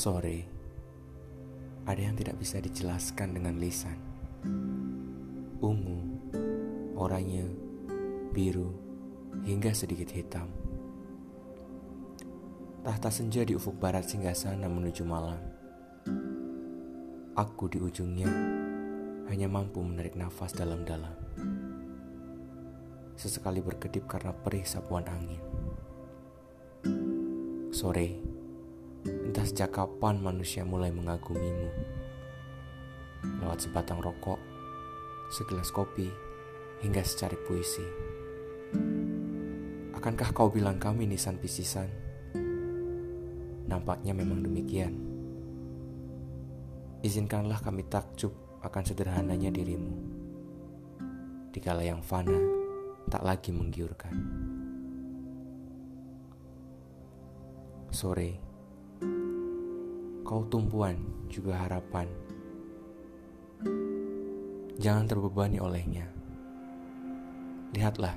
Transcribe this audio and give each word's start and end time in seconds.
Sore, 0.00 0.48
ada 1.84 2.00
yang 2.00 2.16
tidak 2.16 2.40
bisa 2.40 2.56
dijelaskan 2.56 3.36
dengan 3.36 3.60
lisan. 3.60 4.00
Ungu, 5.60 6.00
oranye, 6.96 7.44
biru, 8.32 8.72
hingga 9.44 9.76
sedikit 9.76 10.08
hitam. 10.08 10.48
Tahta 12.80 13.12
senja 13.12 13.44
di 13.44 13.52
ufuk 13.52 13.76
barat 13.76 14.08
singgah 14.08 14.32
sana 14.32 14.72
menuju 14.72 15.04
malam. 15.04 15.36
Aku 17.36 17.68
di 17.68 17.76
ujungnya 17.76 18.32
hanya 19.28 19.52
mampu 19.52 19.84
menarik 19.84 20.16
nafas 20.16 20.56
dalam-dalam. 20.56 21.12
Sesekali 23.20 23.60
berkedip 23.60 24.08
karena 24.08 24.32
perih 24.32 24.64
sapuan 24.64 25.04
angin. 25.04 25.44
Sore, 27.68 28.29
sejak 29.50 29.74
kapan 29.74 30.22
manusia 30.22 30.62
mulai 30.62 30.94
mengagumimu. 30.94 31.74
Lewat 33.42 33.66
sebatang 33.66 33.98
rokok, 33.98 34.38
segelas 35.34 35.74
kopi, 35.74 36.06
hingga 36.86 37.02
secari 37.02 37.34
puisi. 37.34 37.82
Akankah 39.90 40.30
kau 40.30 40.54
bilang 40.54 40.78
kami 40.78 41.10
nisan 41.10 41.34
pisisan? 41.42 41.90
Nampaknya 43.66 44.14
memang 44.14 44.38
demikian. 44.46 44.94
Izinkanlah 47.02 47.58
kami 47.58 47.90
takjub 47.90 48.30
akan 48.62 48.82
sederhananya 48.86 49.50
dirimu. 49.50 49.92
Dikala 51.50 51.82
yang 51.82 52.06
fana 52.06 52.38
tak 53.10 53.26
lagi 53.26 53.50
menggiurkan. 53.50 54.14
Sore 57.90 58.49
kau 60.30 60.46
tumpuan 60.46 60.94
juga 61.26 61.58
harapan. 61.66 62.06
Jangan 64.78 65.10
terbebani 65.10 65.58
olehnya. 65.58 66.06
Lihatlah, 67.74 68.14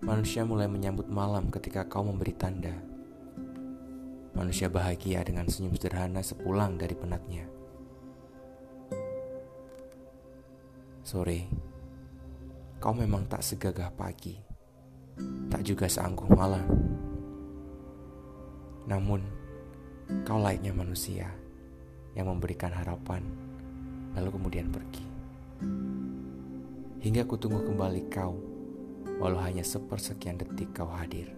manusia 0.00 0.48
mulai 0.48 0.64
menyambut 0.64 1.04
malam 1.12 1.52
ketika 1.52 1.84
kau 1.84 2.08
memberi 2.08 2.32
tanda. 2.32 2.72
Manusia 4.32 4.72
bahagia 4.72 5.20
dengan 5.20 5.44
senyum 5.44 5.76
sederhana 5.76 6.24
sepulang 6.24 6.80
dari 6.80 6.96
penatnya. 6.96 7.44
Sore, 11.04 11.52
kau 12.80 12.96
memang 12.96 13.28
tak 13.28 13.44
segagah 13.44 13.92
pagi, 13.92 14.40
tak 15.52 15.68
juga 15.68 15.84
seangkuh 15.84 16.32
malam. 16.32 16.64
Namun, 18.88 19.43
Kau 20.24 20.40
layaknya 20.40 20.72
manusia 20.72 21.28
yang 22.16 22.32
memberikan 22.32 22.72
harapan, 22.72 23.20
lalu 24.16 24.32
kemudian 24.32 24.72
pergi. 24.72 25.04
Hingga 27.04 27.28
kutunggu 27.28 27.60
kembali 27.68 28.08
kau, 28.08 28.32
walau 29.20 29.36
hanya 29.44 29.60
sepersekian 29.60 30.40
detik 30.40 30.72
kau 30.72 30.88
hadir. 30.88 31.28